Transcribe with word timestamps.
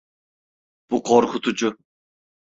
Bu 0.91 1.03
korkutucu. 1.03 1.77